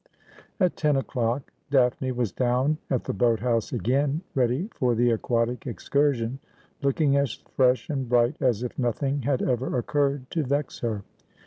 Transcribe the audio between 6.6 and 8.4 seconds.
looking as fresh and bright